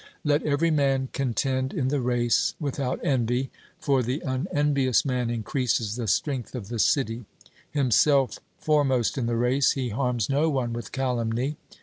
[0.23, 6.07] Let every man contend in the race without envy; for the unenvious man increases the
[6.07, 7.25] strength of the city;
[7.69, 11.55] himself foremost in the race, he harms no one with calumny.